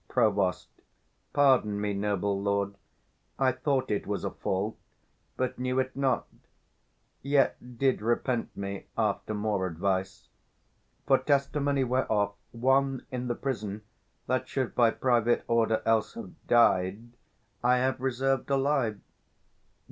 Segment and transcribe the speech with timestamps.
[0.07, 0.65] Prov.
[1.31, 2.69] Pardon me, noble lord:
[3.37, 4.75] 460 I thought it was a fault,
[5.37, 6.27] but knew it not;
[7.21, 10.29] Yet did repent me, after more advice:
[11.05, 13.83] For testimony whereof, one in the prison,
[14.25, 17.11] That should by private order else have died,
[17.63, 18.99] I have reserved alive.